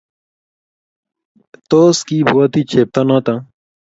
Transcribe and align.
Tos, 1.69 1.97
kiibwoti 2.07 2.61
chepto 2.71 3.01
noto? 3.09 3.33